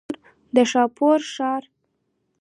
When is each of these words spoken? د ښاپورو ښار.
د 0.55 0.57
ښاپورو 0.71 1.27
ښار. 1.33 1.63